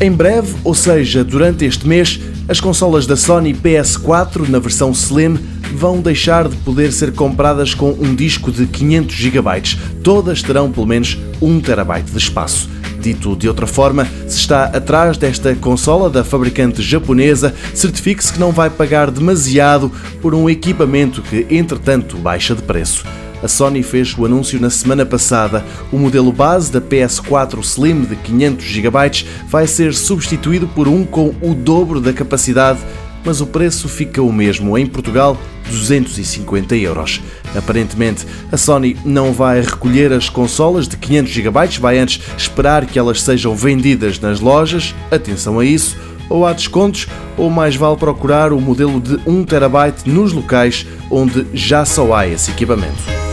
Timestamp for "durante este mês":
1.22-2.20